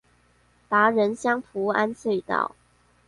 [0.67, 2.55] 達仁鄉菩安隧道